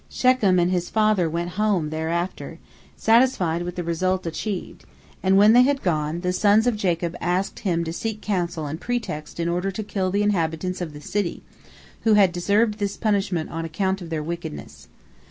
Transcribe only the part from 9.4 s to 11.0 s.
order to kill all the inhabitants of